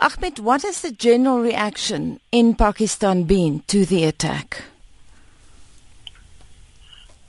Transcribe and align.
Ahmed, 0.00 0.38
what 0.38 0.62
has 0.62 0.82
the 0.82 0.92
general 0.92 1.40
reaction 1.40 2.20
in 2.30 2.54
Pakistan 2.54 3.24
been 3.24 3.64
to 3.66 3.84
the 3.84 4.04
attack? 4.04 4.62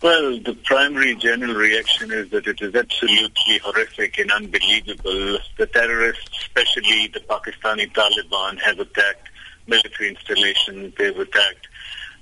Well, 0.03 0.39
the 0.39 0.53
primary 0.63 1.15
general 1.15 1.55
reaction 1.55 2.11
is 2.11 2.29
that 2.29 2.47
it 2.47 2.61
is 2.61 2.75
absolutely 2.75 3.57
horrific 3.57 4.19
and 4.19 4.31
unbelievable. 4.31 5.39
The 5.57 5.65
terrorists, 5.65 6.29
especially 6.41 7.07
the 7.07 7.21
Pakistani 7.21 7.91
Taliban, 7.91 8.59
have 8.59 8.79
attacked 8.79 9.29
military 9.67 10.09
installations. 10.09 10.93
They've 10.95 11.17
attacked 11.17 11.67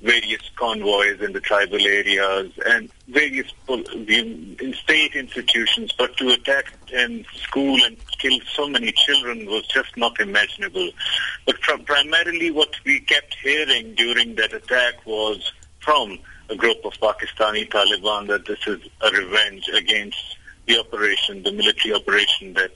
various 0.02 0.42
convoys 0.56 1.22
in 1.22 1.34
the 1.34 1.40
tribal 1.40 1.82
areas 1.82 2.52
and 2.66 2.90
various 3.08 3.52
state 4.84 5.16
institutions, 5.16 5.92
but 5.98 6.16
to 6.18 6.30
attack 6.30 6.74
in 6.94 7.26
school 7.34 7.80
and 7.84 7.98
kill 8.20 8.40
so 8.54 8.68
many 8.68 8.92
children 8.92 9.46
was 9.48 9.66
just 9.68 9.96
not 9.98 10.20
imaginable. 10.20 10.90
But 11.46 11.60
primarily 11.62 12.52
what 12.52 12.76
we 12.86 13.00
kept 13.02 13.36
hearing 13.42 13.96
during 13.96 14.36
that 14.36 14.54
attack 14.54 15.06
was 15.06 15.52
from 15.80 16.20
a 16.50 16.56
group 16.56 16.86
of 16.86 16.94
Pakistani 16.94 17.68
Taliban 17.70 18.28
that 18.28 18.46
this 18.46 18.66
is 18.68 18.80
a 19.02 19.12
revenge 19.12 19.68
against 19.74 20.38
the 20.68 20.80
operation, 20.80 21.44
the 21.44 21.52
military 21.52 21.94
operation 21.94 22.54
that 22.54 22.72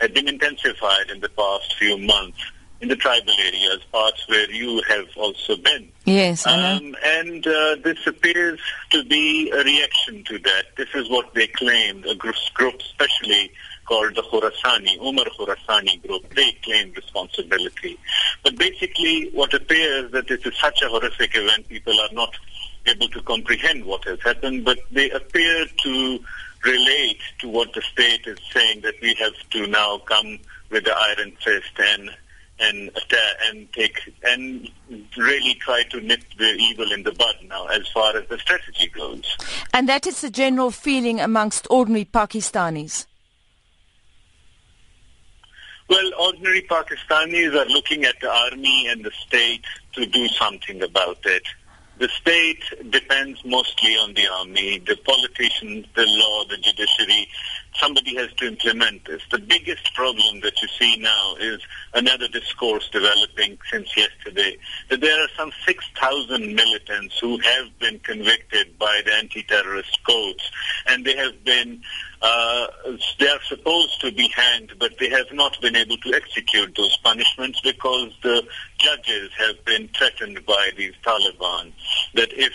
had 0.00 0.12
been 0.12 0.28
intensified 0.28 1.10
in 1.10 1.20
the 1.20 1.28
past 1.30 1.74
few 1.74 1.96
months 1.98 2.38
in 2.84 2.88
the 2.88 2.96
tribal 2.96 3.32
areas, 3.38 3.80
parts 3.90 4.28
where 4.28 4.50
you 4.50 4.82
have 4.86 5.06
also 5.16 5.56
been. 5.56 5.88
Yes, 6.04 6.46
um, 6.46 6.94
and 7.02 7.46
uh, 7.46 7.76
this 7.82 8.06
appears 8.06 8.60
to 8.90 9.02
be 9.04 9.50
a 9.50 9.64
reaction 9.64 10.22
to 10.24 10.38
that. 10.40 10.64
This 10.76 10.90
is 10.94 11.08
what 11.08 11.32
they 11.32 11.46
claimed, 11.46 12.04
a 12.04 12.14
group, 12.14 12.34
group 12.52 12.78
especially 12.80 13.50
called 13.86 14.14
the 14.14 14.22
Khorasani, 14.22 15.00
Umar 15.00 15.24
Khorasani 15.24 16.06
group. 16.06 16.28
They 16.34 16.52
claim 16.62 16.92
responsibility. 16.94 17.98
But 18.42 18.56
basically, 18.58 19.30
what 19.32 19.54
appears 19.54 20.12
that 20.12 20.28
this 20.28 20.44
is 20.44 20.54
such 20.58 20.82
a 20.82 20.88
horrific 20.88 21.30
event, 21.34 21.66
people 21.66 21.98
are 21.98 22.12
not 22.12 22.36
able 22.84 23.08
to 23.08 23.22
comprehend 23.22 23.86
what 23.86 24.04
has 24.04 24.20
happened, 24.20 24.66
but 24.66 24.78
they 24.90 25.08
appear 25.10 25.66
to 25.84 26.20
relate 26.66 27.20
to 27.38 27.48
what 27.48 27.72
the 27.72 27.80
state 27.80 28.26
is 28.26 28.38
saying 28.52 28.82
that 28.82 28.94
we 29.00 29.14
have 29.14 29.32
to 29.52 29.66
now 29.68 29.96
come 30.04 30.38
with 30.68 30.84
the 30.84 30.94
iron 30.94 31.32
fist 31.42 31.72
and 31.78 32.10
and 32.60 32.90
uh, 32.96 33.16
and 33.46 33.72
take 33.72 33.98
and 34.22 34.68
really 35.16 35.54
try 35.54 35.82
to 35.90 36.00
nip 36.00 36.22
the 36.38 36.52
evil 36.54 36.90
in 36.92 37.02
the 37.02 37.12
bud 37.12 37.34
now 37.48 37.66
as 37.66 37.86
far 37.88 38.16
as 38.16 38.28
the 38.28 38.38
strategy 38.38 38.88
goes. 38.88 39.36
And 39.72 39.88
that 39.88 40.06
is 40.06 40.20
the 40.20 40.30
general 40.30 40.70
feeling 40.70 41.20
amongst 41.20 41.66
ordinary 41.70 42.04
Pakistanis. 42.04 43.06
Well, 45.88 46.10
ordinary 46.18 46.62
Pakistanis 46.62 47.54
are 47.54 47.68
looking 47.68 48.04
at 48.04 48.18
the 48.20 48.30
army 48.30 48.88
and 48.88 49.04
the 49.04 49.10
state 49.26 49.64
to 49.92 50.06
do 50.06 50.28
something 50.28 50.82
about 50.82 51.18
it. 51.24 51.42
The 51.98 52.08
state 52.08 52.62
depends 52.90 53.44
mostly 53.44 53.96
on 53.96 54.14
the 54.14 54.26
army, 54.26 54.80
the 54.84 54.96
politicians, 54.96 55.86
the 55.94 56.06
law, 56.06 56.44
the 56.48 56.56
judiciary. 56.56 57.28
Somebody 57.84 58.16
has 58.16 58.32
to 58.38 58.46
implement 58.46 59.04
this. 59.04 59.20
The 59.30 59.38
biggest 59.38 59.92
problem 59.92 60.40
that 60.40 60.54
you 60.62 60.68
see 60.68 60.96
now 60.96 61.34
is 61.38 61.60
another 61.92 62.28
discourse 62.28 62.88
developing 62.88 63.58
since 63.70 63.94
yesterday, 63.94 64.56
that 64.88 65.02
there 65.02 65.20
are 65.22 65.28
some 65.36 65.52
6,000 65.66 66.54
militants 66.54 67.18
who 67.18 67.38
have 67.40 67.78
been 67.78 67.98
convicted 67.98 68.78
by 68.78 69.02
the 69.04 69.12
anti-terrorist 69.12 70.02
courts, 70.02 70.50
and 70.86 71.04
they 71.04 71.14
have 71.14 71.44
been 71.44 71.82
uh, 72.22 72.68
they 73.18 73.28
are 73.28 73.42
supposed 73.48 74.00
to 74.00 74.10
be 74.10 74.28
hanged, 74.28 74.72
but 74.78 74.98
they 74.98 75.10
have 75.10 75.30
not 75.32 75.60
been 75.60 75.76
able 75.76 75.98
to 75.98 76.14
execute 76.14 76.74
those 76.74 76.96
punishments 77.04 77.60
because 77.60 78.12
the 78.22 78.42
judges 78.78 79.30
have 79.36 79.62
been 79.66 79.88
threatened 79.88 80.40
by 80.46 80.70
these 80.74 80.94
Taliban 81.04 81.70
that 82.14 82.32
if 82.32 82.54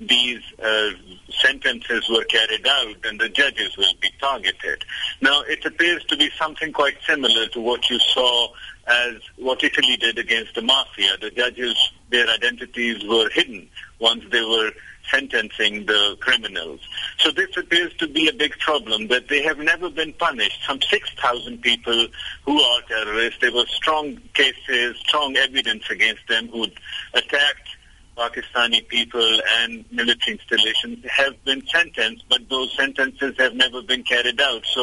these 0.00 0.42
uh, 0.62 0.90
sentences 1.30 2.08
were 2.08 2.24
carried 2.24 2.66
out, 2.66 2.94
then 3.02 3.18
the 3.18 3.28
judges 3.28 3.76
will 3.76 3.94
be 4.00 4.10
targeted. 4.20 4.84
Now, 5.20 5.42
it 5.42 5.64
appears 5.64 6.04
to 6.04 6.16
be 6.16 6.30
something 6.38 6.72
quite 6.72 6.96
similar 7.06 7.48
to 7.48 7.60
what 7.60 7.90
you 7.90 7.98
saw 7.98 8.48
as 8.86 9.16
what 9.36 9.62
Italy 9.62 9.96
did 9.96 10.18
against 10.18 10.54
the 10.54 10.62
mafia. 10.62 11.16
The 11.20 11.30
judges, 11.30 11.76
their 12.10 12.28
identities 12.28 13.04
were 13.04 13.28
hidden 13.28 13.68
once 13.98 14.24
they 14.30 14.42
were 14.42 14.70
sentencing 15.10 15.86
the 15.86 16.16
criminals. 16.20 16.80
So 17.18 17.30
this 17.30 17.56
appears 17.56 17.92
to 17.94 18.06
be 18.06 18.28
a 18.28 18.32
big 18.32 18.52
problem 18.58 19.08
that 19.08 19.28
they 19.28 19.42
have 19.42 19.58
never 19.58 19.90
been 19.90 20.12
punished. 20.12 20.64
Some 20.66 20.80
6,000 20.82 21.62
people 21.62 22.06
who 22.44 22.60
are 22.60 22.82
terrorists, 22.82 23.40
there 23.40 23.52
were 23.52 23.66
strong 23.66 24.20
cases, 24.34 24.96
strong 24.98 25.36
evidence 25.36 25.90
against 25.90 26.26
them 26.28 26.48
who 26.48 26.66
attacked 27.14 27.68
Pakistani 28.18 28.80
people 28.88 29.40
and 29.60 29.84
military 29.92 30.32
installations 30.36 30.98
have 31.20 31.34
been 31.44 31.62
sentenced, 31.68 32.24
but 32.28 32.48
those 32.48 32.70
sentences 32.76 33.32
have 33.38 33.54
never 33.54 33.80
been 33.82 34.02
carried 34.02 34.40
out. 34.40 34.64
So 34.74 34.82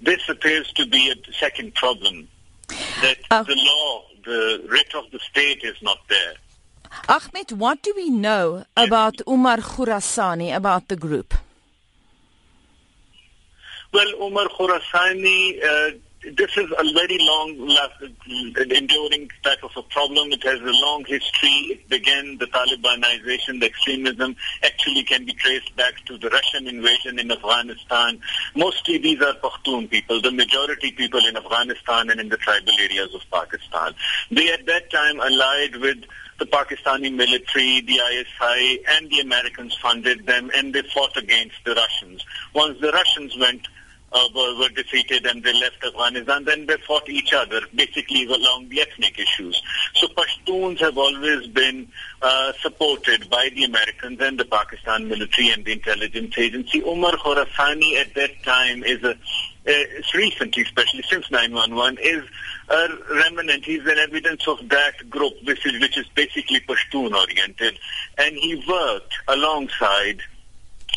this 0.00 0.22
appears 0.28 0.72
to 0.78 0.86
be 0.86 1.02
a 1.10 1.16
second 1.44 1.74
problem, 1.74 2.28
that 3.02 3.18
uh, 3.30 3.42
the 3.42 3.56
law, 3.56 4.02
the 4.24 4.64
writ 4.70 4.94
of 4.94 5.10
the 5.10 5.18
state 5.30 5.60
is 5.64 5.76
not 5.82 5.98
there. 6.08 6.34
Ahmed, 7.08 7.52
what 7.52 7.82
do 7.82 7.92
we 7.96 8.08
know 8.10 8.64
about 8.76 9.16
Umar 9.26 9.58
Khurasani, 9.58 10.54
about 10.54 10.88
the 10.88 10.96
group? 10.96 11.34
Well, 13.92 14.10
Umar 14.22 14.48
Khurasani, 14.48 15.40
uh, 15.64 15.90
this 16.22 16.56
is 16.56 16.70
a 16.76 16.92
very 16.92 17.18
long, 17.20 17.70
uh, 17.70 18.64
enduring 18.74 19.30
type 19.42 19.62
of 19.62 19.70
a 19.76 19.82
problem. 19.82 20.32
It 20.32 20.42
has 20.42 20.60
a 20.60 20.72
long 20.72 21.04
history. 21.04 21.48
It 21.70 21.88
began, 21.88 22.38
the 22.38 22.46
Talibanization, 22.46 23.60
the 23.60 23.66
extremism 23.66 24.36
actually 24.62 25.04
can 25.04 25.24
be 25.24 25.32
traced 25.34 25.74
back 25.76 26.04
to 26.06 26.18
the 26.18 26.28
Russian 26.28 26.66
invasion 26.66 27.18
in 27.18 27.30
Afghanistan. 27.30 28.20
Mostly 28.56 28.98
these 28.98 29.20
are 29.22 29.34
Pashtun 29.34 29.88
people, 29.88 30.20
the 30.20 30.32
majority 30.32 30.90
people 30.90 31.24
in 31.24 31.36
Afghanistan 31.36 32.10
and 32.10 32.20
in 32.20 32.28
the 32.28 32.36
tribal 32.36 32.72
areas 32.80 33.14
of 33.14 33.22
Pakistan. 33.30 33.94
They 34.30 34.52
at 34.52 34.66
that 34.66 34.90
time 34.90 35.20
allied 35.20 35.76
with 35.76 35.98
the 36.38 36.46
Pakistani 36.46 37.12
military, 37.12 37.80
the 37.80 38.00
ISI, 38.00 38.80
and 38.90 39.10
the 39.10 39.20
Americans 39.20 39.76
funded 39.76 40.26
them, 40.26 40.50
and 40.54 40.72
they 40.72 40.82
fought 40.82 41.16
against 41.16 41.56
the 41.64 41.74
Russians. 41.74 42.24
Once 42.54 42.80
the 42.80 42.92
Russians 42.92 43.36
went 43.38 43.66
uh, 44.12 44.28
were, 44.34 44.58
were, 44.58 44.68
defeated 44.70 45.26
and 45.26 45.42
they 45.42 45.52
left 45.52 45.84
Afghanistan, 45.84 46.44
then 46.44 46.66
they 46.66 46.76
fought 46.86 47.08
each 47.08 47.32
other, 47.32 47.60
basically 47.74 48.24
along 48.24 48.68
the 48.68 48.80
ethnic 48.80 49.18
issues. 49.18 49.60
So 49.94 50.08
Pashtuns 50.08 50.78
have 50.80 50.96
always 50.96 51.46
been 51.48 51.88
uh, 52.22 52.52
supported 52.60 53.28
by 53.28 53.50
the 53.54 53.64
Americans 53.64 54.20
and 54.20 54.38
the 54.38 54.44
Pakistan 54.44 55.08
military 55.08 55.50
and 55.50 55.64
the 55.64 55.72
intelligence 55.72 56.38
agency. 56.38 56.80
Umar 56.80 57.12
Khorasani 57.12 57.96
at 57.96 58.14
that 58.14 58.42
time 58.44 58.82
is 58.84 59.02
a 59.04 59.16
uh, 59.68 59.72
recently, 60.14 60.62
especially 60.62 61.02
since 61.02 61.30
911, 61.30 61.98
is 62.02 62.24
a 62.70 62.88
remnant. 63.14 63.64
He's 63.66 63.82
an 63.82 63.98
evidence 63.98 64.48
of 64.48 64.66
that 64.70 65.10
group, 65.10 65.34
which 65.44 65.66
is, 65.66 65.78
which 65.80 65.98
is 65.98 66.06
basically 66.14 66.60
Pashtun-oriented. 66.60 67.78
And 68.16 68.34
he 68.36 68.64
worked 68.66 69.12
alongside 69.28 70.22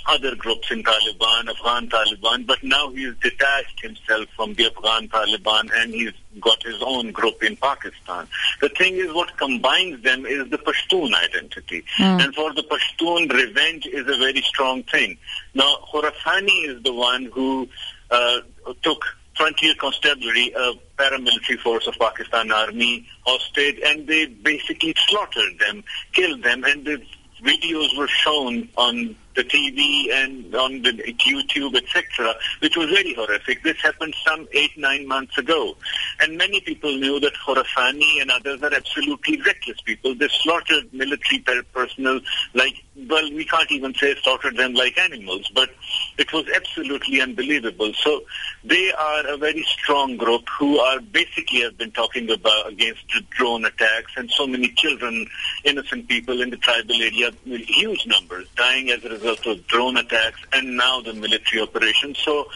other 0.08 0.36
groups 0.36 0.72
in 0.72 0.84
Taliban, 0.84 1.50
Afghan 1.50 1.90
Taliban, 1.90 2.46
but 2.46 2.64
now 2.64 2.90
he's 2.92 3.14
detached 3.22 3.82
himself 3.82 4.28
from 4.36 4.54
the 4.56 4.66
Afghan 4.66 5.08
Taliban 5.10 5.70
and 5.76 5.94
he's 5.94 6.14
got 6.40 6.62
his 6.64 6.82
own 6.82 7.12
group 7.12 7.44
in 7.44 7.56
Pakistan. 7.56 8.28
The 8.62 8.70
thing 8.70 8.96
is 8.96 9.14
what 9.14 9.38
combines 9.38 10.04
them 10.04 10.26
is 10.26 10.50
the 10.50 10.58
Pashtun 10.58 11.14
identity. 11.14 11.84
Mm. 11.98 12.26
And 12.26 12.36
for 12.36 12.54
the 12.54 12.64
Pashtun, 12.64 13.32
revenge 13.32 13.86
is 13.86 14.08
a 14.08 14.18
very 14.18 14.42
strong 14.42 14.84
thing. 14.84 15.18
Now, 15.54 15.78
Khorasani 15.92 16.68
is 16.68 16.84
the 16.84 16.94
one 16.94 17.26
who 17.26 17.68
uh, 18.10 18.42
took 18.82 19.04
Frontier 19.36 19.74
Constabulary, 19.76 20.54
a 20.56 20.74
paramilitary 20.98 21.58
force 21.60 21.88
of 21.88 21.98
Pakistan 21.98 22.52
Army, 22.52 23.08
hostage, 23.26 23.80
and 23.84 24.08
they 24.08 24.26
basically 24.26 24.94
slaughtered 25.08 25.58
them, 25.60 25.84
killed 26.14 26.44
them, 26.44 26.64
and 26.64 26.86
the 26.86 27.02
videos 27.44 27.98
were 27.98 28.08
shown 28.08 28.70
on 28.78 29.16
the 29.36 29.44
TV 29.44 30.12
and 30.12 30.54
on 30.56 30.82
the 30.82 30.92
YouTube, 30.92 31.76
etc., 31.76 32.34
which 32.60 32.76
was 32.76 32.90
very 32.90 33.14
horrific. 33.14 33.64
This 33.64 33.78
happened 33.82 34.14
some 34.26 34.48
eight, 34.52 34.78
nine 34.78 35.08
months 35.08 35.38
ago. 35.38 35.76
And 36.20 36.38
many 36.38 36.60
people 36.62 36.96
knew 36.98 37.20
that 37.22 37.34
Khorasani 37.46 38.22
and 38.22 38.30
others 38.30 38.62
are 38.62 38.74
absolutely 38.74 39.42
reckless 39.42 39.80
people. 39.82 40.16
They 40.16 40.28
slaughtered 40.28 40.94
military 40.94 41.44
personnel 41.74 42.20
like, 42.54 42.76
well, 43.10 43.32
we 43.32 43.46
can't 43.46 43.72
even 43.72 43.94
say 43.96 44.16
slaughtered 44.22 44.58
them 44.58 44.74
like 44.74 45.00
animals, 45.00 45.50
but 45.56 45.70
it 46.18 46.32
was 46.34 46.46
absolutely 46.54 47.22
unbelievable. 47.22 47.94
So 47.94 48.22
they 48.64 48.92
are 48.92 49.28
a 49.28 49.38
very 49.38 49.64
strong 49.64 50.18
group 50.18 50.48
who 50.60 50.78
are 50.80 51.00
basically 51.00 51.62
have 51.62 51.78
been 51.78 51.92
talking 51.92 52.30
about 52.30 52.68
against 52.68 53.08
drone 53.32 53.66
attacks 53.66 54.12
and 54.18 54.30
so 54.30 54.46
many 54.46 54.70
children, 54.74 55.26
innocent 55.64 56.08
people 56.10 56.42
in 56.42 56.50
the 56.50 56.58
tribal 56.58 56.96
area, 56.96 57.32
huge 57.46 58.06
numbers 58.06 58.48
dying 58.56 58.90
as 58.92 59.04
a 59.06 59.10
result 59.10 59.21
of 59.24 59.68
drone 59.68 59.98
attacks 59.98 60.40
and 60.54 60.78
now 60.78 61.02
the 61.02 61.14
military 61.14 61.62
operation. 61.62 62.16
So 62.16 62.48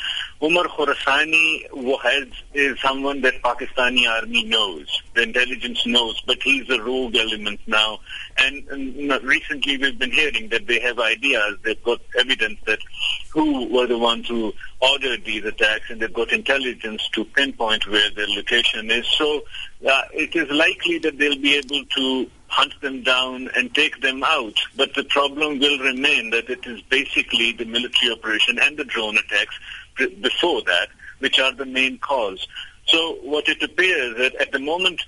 Umar 0.41 0.65
Khorasani 0.65 1.63
has, 2.01 2.27
is 2.53 2.79
someone 2.81 3.21
that 3.21 3.41
Pakistani 3.41 4.07
army 4.09 4.43
knows, 4.43 5.01
the 5.13 5.23
intelligence 5.23 5.85
knows, 5.85 6.21
but 6.25 6.41
he's 6.43 6.69
a 6.69 6.81
rogue 6.81 7.15
element 7.15 7.59
now. 7.67 7.99
And, 8.37 8.67
and 8.69 9.23
recently 9.23 9.77
we've 9.77 9.97
been 9.97 10.11
hearing 10.11 10.49
that 10.49 10.67
they 10.67 10.79
have 10.79 10.99
ideas, 10.99 11.57
they've 11.63 11.83
got 11.83 12.01
evidence 12.17 12.59
that 12.65 12.79
who 13.31 13.67
were 13.67 13.87
the 13.87 13.97
ones 13.97 14.27
who 14.27 14.53
ordered 14.81 15.25
these 15.25 15.43
attacks 15.45 15.89
and 15.89 16.01
they've 16.01 16.13
got 16.13 16.31
intelligence 16.31 17.07
to 17.09 17.25
pinpoint 17.25 17.87
where 17.87 18.09
their 18.11 18.27
location 18.27 18.89
is. 18.91 19.05
So 19.07 19.43
uh, 19.87 20.03
it 20.13 20.35
is 20.35 20.49
likely 20.49 20.99
that 20.99 21.17
they'll 21.17 21.41
be 21.41 21.55
able 21.55 21.85
to 21.85 22.29
hunt 22.55 22.79
them 22.81 23.03
down 23.03 23.49
and 23.55 23.73
take 23.75 24.01
them 24.01 24.23
out. 24.23 24.57
But 24.77 24.93
the 24.93 25.03
problem 25.03 25.59
will 25.59 25.77
remain 25.79 26.29
that 26.29 26.49
it 26.49 26.65
is 26.65 26.81
basically 26.83 27.51
the 27.51 27.65
military 27.65 28.13
operation 28.13 28.57
and 28.59 28.77
the 28.77 28.85
drone 28.85 29.17
attacks 29.17 29.59
before 30.21 30.61
that 30.63 30.87
which 31.19 31.39
are 31.39 31.53
the 31.53 31.65
main 31.65 31.97
cause. 31.99 32.47
So 32.87 33.17
what 33.23 33.47
it 33.49 33.61
appears 33.61 34.17
that 34.17 34.35
at 34.35 34.51
the 34.51 34.59
moment 34.59 35.01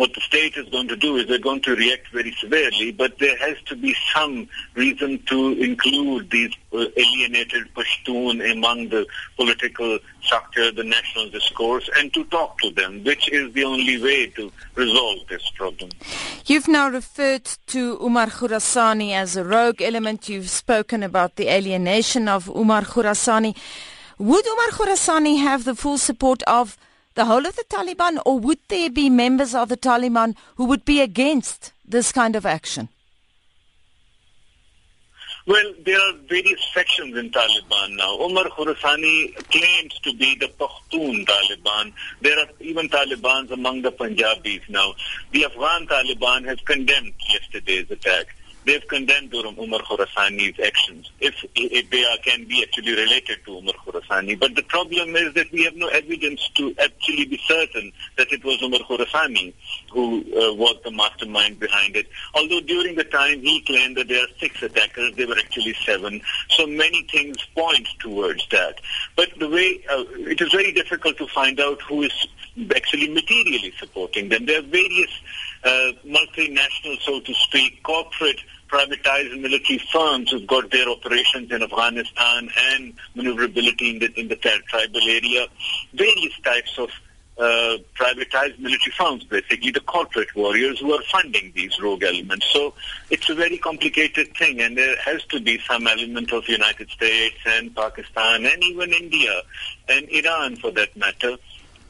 what 0.00 0.14
the 0.14 0.20
state 0.22 0.56
is 0.56 0.66
going 0.70 0.88
to 0.88 0.96
do 0.96 1.18
is 1.18 1.26
they're 1.26 1.38
going 1.38 1.60
to 1.60 1.76
react 1.76 2.08
very 2.10 2.34
severely, 2.40 2.90
but 2.90 3.18
there 3.18 3.36
has 3.36 3.58
to 3.66 3.76
be 3.76 3.94
some 4.14 4.48
reason 4.74 5.22
to 5.26 5.52
include 5.52 6.30
these 6.30 6.52
uh, 6.72 6.86
alienated 6.96 7.68
Pashtun 7.74 8.50
among 8.50 8.88
the 8.88 9.06
political 9.36 9.98
structure, 10.22 10.72
the 10.72 10.84
national 10.84 11.28
discourse, 11.28 11.90
and 11.98 12.14
to 12.14 12.24
talk 12.24 12.58
to 12.60 12.70
them, 12.70 13.04
which 13.04 13.30
is 13.30 13.52
the 13.52 13.62
only 13.64 14.02
way 14.02 14.28
to 14.28 14.50
resolve 14.74 15.18
this 15.28 15.50
problem. 15.50 15.90
You've 16.46 16.68
now 16.68 16.88
referred 16.88 17.44
to 17.66 17.98
Umar 18.00 18.28
Khurasani 18.28 19.12
as 19.12 19.36
a 19.36 19.44
rogue 19.44 19.82
element. 19.82 20.30
You've 20.30 20.48
spoken 20.48 21.02
about 21.02 21.36
the 21.36 21.48
alienation 21.48 22.26
of 22.26 22.48
Umar 22.48 22.84
Khurasani. 22.84 23.54
Would 24.16 24.46
Umar 24.46 24.70
Khurasani 24.76 25.42
have 25.42 25.64
the 25.64 25.74
full 25.74 25.98
support 25.98 26.42
of 26.44 26.78
the 27.20 27.26
whole 27.26 27.44
of 27.44 27.54
the 27.54 27.64
Taliban, 27.64 28.18
or 28.24 28.38
would 28.38 28.60
there 28.68 28.88
be 28.88 29.10
members 29.10 29.54
of 29.54 29.68
the 29.68 29.76
Taliban 29.76 30.34
who 30.56 30.64
would 30.64 30.86
be 30.86 31.02
against 31.02 31.74
this 31.84 32.12
kind 32.12 32.34
of 32.34 32.46
action? 32.46 32.88
Well, 35.46 35.74
there 35.84 36.00
are 36.00 36.14
various 36.30 36.62
sections 36.72 37.14
in 37.18 37.30
Taliban 37.30 37.96
now. 37.98 38.18
Umar 38.20 38.44
Khurasani 38.44 39.34
claims 39.50 39.98
to 40.04 40.14
be 40.16 40.34
the 40.36 40.48
Pashtun 40.58 41.26
Taliban. 41.26 41.92
There 42.22 42.38
are 42.38 42.46
even 42.60 42.88
Talibans 42.88 43.50
among 43.50 43.82
the 43.82 43.92
Punjabis 43.92 44.62
now. 44.70 44.94
The 45.32 45.44
Afghan 45.44 45.88
Taliban 45.88 46.46
has 46.46 46.58
condemned 46.60 47.12
yesterday's 47.28 47.90
attack 47.90 48.34
they've 48.64 48.86
condemned 48.88 49.32
Umar 49.34 49.80
Khorasani's 49.80 50.58
actions, 50.60 51.10
if, 51.20 51.44
if 51.54 51.90
they 51.90 52.04
are, 52.04 52.18
can 52.18 52.44
be 52.46 52.62
actually 52.62 52.92
related 52.92 53.38
to 53.46 53.58
Umar 53.58 53.74
Khorasani. 53.74 54.38
But 54.38 54.54
the 54.54 54.62
problem 54.62 55.16
is 55.16 55.34
that 55.34 55.50
we 55.52 55.64
have 55.64 55.76
no 55.76 55.88
evidence 55.88 56.48
to 56.56 56.74
actually 56.82 57.26
be 57.26 57.40
certain 57.46 57.92
that 58.16 58.30
it 58.32 58.44
was 58.44 58.62
Umar 58.62 58.80
Khorasani 58.80 59.54
who 59.90 60.20
uh, 60.20 60.54
was 60.54 60.76
the 60.84 60.90
mastermind 60.90 61.58
behind 61.58 61.96
it. 61.96 62.06
Although 62.34 62.60
during 62.60 62.96
the 62.96 63.04
time 63.04 63.40
he 63.40 63.60
claimed 63.62 63.96
that 63.96 64.08
there 64.08 64.22
are 64.22 64.28
six 64.38 64.62
attackers, 64.62 65.14
there 65.16 65.26
were 65.26 65.38
actually 65.38 65.74
seven. 65.84 66.20
So 66.50 66.66
many 66.66 67.02
things 67.10 67.36
point 67.54 67.88
towards 67.98 68.46
that. 68.48 68.80
But 69.16 69.30
the 69.38 69.48
way, 69.48 69.82
uh, 69.90 70.04
it 70.18 70.40
is 70.40 70.52
very 70.52 70.72
difficult 70.72 71.16
to 71.18 71.26
find 71.28 71.60
out 71.60 71.80
who 71.82 72.02
is 72.02 72.26
actually 72.74 73.08
materially 73.08 73.72
supporting 73.78 74.28
them. 74.28 74.46
There 74.46 74.58
are 74.58 74.62
various 74.62 75.10
uh, 75.64 75.92
multinational, 76.06 77.00
so 77.00 77.20
to 77.20 77.34
speak, 77.34 77.82
corporate 77.82 78.40
privatized 78.68 79.38
military 79.40 79.80
firms 79.92 80.30
who've 80.30 80.46
got 80.46 80.70
their 80.70 80.88
operations 80.88 81.50
in 81.50 81.62
Afghanistan 81.62 82.48
and 82.72 82.94
maneuverability 83.14 83.90
in 83.90 83.98
the, 83.98 84.20
in 84.20 84.28
the 84.28 84.36
tribal 84.36 85.00
area, 85.02 85.46
various 85.92 86.38
types 86.44 86.78
of 86.78 86.88
uh, 87.38 87.78
privatized 87.98 88.58
military 88.58 88.92
firms, 88.96 89.24
basically 89.24 89.70
the 89.70 89.80
corporate 89.80 90.28
warriors 90.36 90.78
who 90.78 90.92
are 90.92 91.02
funding 91.10 91.50
these 91.54 91.80
rogue 91.80 92.02
elements. 92.02 92.46
So 92.52 92.74
it's 93.08 93.30
a 93.30 93.34
very 93.34 93.56
complicated 93.58 94.36
thing, 94.36 94.60
and 94.60 94.76
there 94.76 94.96
has 94.98 95.24
to 95.26 95.40
be 95.40 95.58
some 95.66 95.86
element 95.86 96.32
of 96.32 96.46
United 96.48 96.90
States 96.90 97.36
and 97.46 97.74
Pakistan 97.74 98.44
and 98.44 98.62
even 98.62 98.92
India 98.92 99.40
and 99.88 100.08
Iran, 100.10 100.56
for 100.56 100.70
that 100.72 100.94
matter, 100.96 101.36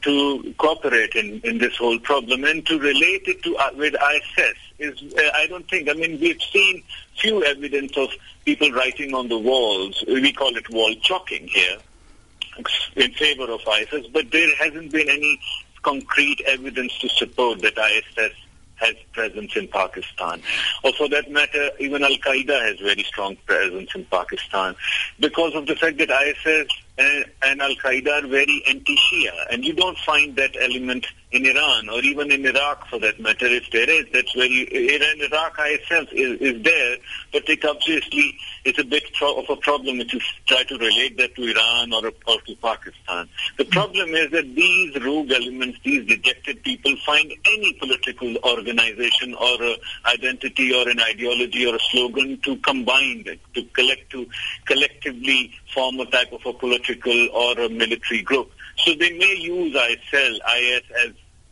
to 0.01 0.53
cooperate 0.57 1.15
in, 1.15 1.41
in 1.43 1.57
this 1.57 1.75
whole 1.77 1.99
problem 1.99 2.43
and 2.43 2.65
to 2.65 2.79
relate 2.79 3.23
it 3.27 3.41
to 3.43 3.55
uh, 3.57 3.69
with 3.75 3.93
ISS 3.93 4.57
is 4.79 5.13
uh, 5.13 5.21
I 5.35 5.47
don't 5.47 5.67
think 5.69 5.89
I 5.89 5.93
mean 5.93 6.19
we've 6.19 6.41
seen 6.41 6.83
few 7.17 7.43
evidence 7.43 7.95
of 7.97 8.09
people 8.45 8.71
writing 8.71 9.13
on 9.13 9.27
the 9.27 9.37
walls 9.37 10.03
we 10.07 10.33
call 10.33 10.55
it 10.55 10.69
wall 10.69 10.93
chalking 11.01 11.47
here 11.47 11.77
in 12.95 13.11
favor 13.13 13.51
of 13.51 13.61
ISIS 13.67 14.07
but 14.07 14.31
there 14.31 14.55
hasn't 14.55 14.91
been 14.91 15.09
any 15.09 15.39
concrete 15.83 16.41
evidence 16.47 16.97
to 16.99 17.09
support 17.09 17.61
that 17.61 17.77
ISIS 17.77 18.33
has 18.81 18.95
presence 19.13 19.55
in 19.55 19.67
Pakistan. 19.67 20.41
Or 20.83 20.91
for 20.93 21.07
that 21.09 21.29
matter, 21.29 21.69
even 21.79 22.03
Al-Qaeda 22.03 22.69
has 22.69 22.79
very 22.79 23.03
strong 23.03 23.37
presence 23.45 23.91
in 23.95 24.05
Pakistan 24.05 24.75
because 25.19 25.53
of 25.53 25.67
the 25.67 25.75
fact 25.75 25.97
that 25.99 26.09
ISS 26.09 26.67
and, 26.97 27.25
and 27.43 27.61
Al-Qaeda 27.61 28.23
are 28.23 28.27
very 28.27 28.63
anti-Shia. 28.67 29.31
And 29.51 29.63
you 29.63 29.73
don't 29.73 29.97
find 29.99 30.35
that 30.35 30.55
element 30.59 31.05
in 31.31 31.45
Iran 31.45 31.87
or 31.89 31.99
even 32.01 32.31
in 32.31 32.45
Iraq 32.45 32.87
for 32.89 32.99
that 32.99 33.19
matter. 33.19 33.45
If 33.47 33.71
there 33.71 33.89
is, 33.89 34.05
that's 34.13 34.35
where 34.35 34.45
you, 34.45 34.65
Iran, 34.65 35.21
Iraq 35.21 35.55
itself 35.59 36.09
is, 36.11 36.39
is 36.41 36.61
there, 36.61 36.97
but 37.31 37.47
it 37.47 37.63
obviously 37.63 38.35
is 38.65 38.77
a 38.77 38.83
bit 38.83 39.03
pro- 39.13 39.39
of 39.39 39.49
a 39.49 39.55
problem 39.55 40.01
if 40.01 40.13
you 40.13 40.19
try 40.45 40.63
to 40.63 40.77
relate 40.77 41.17
that 41.17 41.35
to 41.35 41.43
Iran 41.43 41.93
or, 41.93 42.11
or 42.27 42.41
to 42.41 42.55
Pakistan. 42.57 43.29
The 43.57 43.65
problem 43.65 44.09
is 44.09 44.31
that 44.31 44.53
these 44.55 44.95
rogue 45.01 45.31
elements, 45.31 45.79
these 45.83 46.05
dejected 46.05 46.63
people 46.63 46.95
find 47.05 47.31
any 47.45 47.73
political 47.73 48.35
organization 48.43 49.33
or 49.35 49.57
identity 50.05 50.73
or 50.73 50.89
an 50.89 50.99
ideology 50.99 51.65
or 51.65 51.75
a 51.75 51.79
slogan 51.91 52.39
to 52.41 52.57
combine 52.57 53.23
it, 53.25 53.39
to 53.53 53.63
collect, 53.73 54.09
to 54.11 54.27
collectively 54.65 55.53
form 55.73 55.99
a 56.01 56.05
type 56.07 56.33
of 56.33 56.45
a 56.45 56.53
political 56.53 57.29
or 57.29 57.57
a 57.59 57.69
military 57.69 58.21
group. 58.21 58.51
So 58.77 58.93
they 58.95 59.17
may 59.17 59.35
use 59.35 59.75
ISIL, 59.75 60.39
IS 60.57 60.81
as 61.05 61.11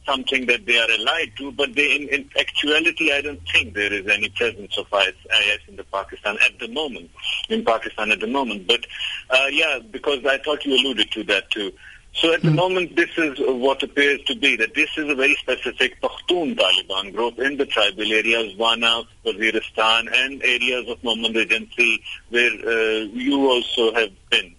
something 0.10 0.46
that 0.48 0.66
they 0.66 0.78
are 0.80 0.90
allied 0.92 1.32
to, 1.38 1.52
but 1.52 1.76
they, 1.76 1.96
in, 1.96 2.10
in 2.10 2.30
actuality, 2.40 3.12
I 3.12 3.22
don't 3.22 3.42
think 3.52 3.76
there 3.76 3.94
is 3.94 4.08
any 4.08 4.30
presence 4.30 4.78
of 4.78 4.88
IS 4.92 5.60
in 5.68 5.76
the 5.76 5.84
Pakistan 5.84 6.38
at 6.46 6.60
the 6.60 6.68
moment, 6.68 7.10
in 7.50 7.64
Pakistan 7.64 8.12
at 8.12 8.20
the 8.20 8.28
moment. 8.28 8.68
But 8.68 8.86
uh, 9.30 9.48
yeah, 9.52 9.80
because 9.92 10.26
I 10.26 10.38
thought 10.40 10.66
you 10.66 10.76
alluded 10.76 11.12
to 11.12 11.24
that 11.26 11.52
too. 11.52 11.72
So 12.14 12.34
at 12.34 12.42
the 12.42 12.50
mm. 12.50 12.56
moment, 12.56 12.96
this 12.96 13.12
is 13.18 13.38
what 13.40 13.84
appears 13.84 14.22
to 14.24 14.36
be 14.36 14.56
that 14.58 14.74
this 14.74 14.90
is 14.98 15.10
a 15.10 15.16
very 15.16 15.36
specific 15.36 16.02
Pashtun 16.02 16.56
Taliban 16.56 17.14
group 17.14 17.38
in 17.40 17.58
the 17.58 17.66
tribal 17.66 18.12
areas, 18.12 18.56
Wana, 18.56 19.06
Waziristan, 19.26 20.12
and 20.14 20.44
areas 20.44 20.90
of 20.90 21.00
Mohmand 21.02 21.38
Agency, 21.38 22.02
where 22.30 22.52
uh, 22.52 23.06
you 23.14 23.48
also 23.50 23.94
have 23.94 24.12
been. 24.32 24.56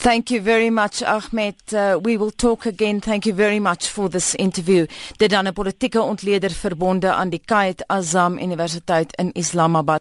Thank 0.00 0.30
you 0.30 0.40
very 0.40 0.70
much 0.70 1.02
Ahmed. 1.02 1.56
Uh, 1.72 1.98
we 2.00 2.16
will 2.16 2.30
talk 2.30 2.66
again. 2.66 3.00
Thank 3.00 3.26
you 3.26 3.34
very 3.34 3.58
much 3.58 3.88
for 3.88 4.08
this 4.08 4.34
interview. 4.34 4.86
Dit 5.16 5.30
dan 5.30 5.46
'n 5.46 5.52
politieke 5.52 6.00
ontleder 6.02 6.50
verbonde 6.50 7.12
aan 7.12 7.28
die 7.28 7.42
Qaid 7.44 7.84
Azam 7.86 8.38
Universiteit 8.38 9.16
in 9.16 9.32
Islamabad. 9.32 9.96